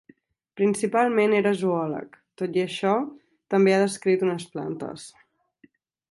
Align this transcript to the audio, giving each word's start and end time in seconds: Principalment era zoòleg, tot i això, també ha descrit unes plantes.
Principalment 0.59 1.33
era 1.39 1.51
zoòleg, 1.59 2.17
tot 2.41 2.57
i 2.59 2.63
això, 2.63 2.93
també 3.55 3.75
ha 3.75 3.81
descrit 3.83 4.25
unes 4.29 4.47
plantes. 4.55 5.05